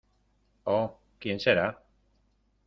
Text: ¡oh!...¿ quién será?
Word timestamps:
¡oh!...¿ 0.63 0.97
quién 1.19 1.39
será? 1.39 1.79